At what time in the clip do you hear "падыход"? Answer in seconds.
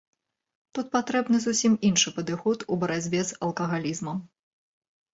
2.17-2.59